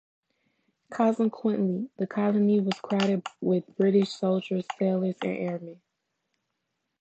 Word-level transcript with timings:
Consequently, 0.89 1.87
the 1.97 2.07
colony 2.07 2.59
was 2.59 2.73
crowded 2.81 3.27
with 3.39 3.67
British 3.77 4.09
soldiers, 4.11 4.65
sailors 4.79 5.13
and 5.21 5.37
airmen. 5.37 5.79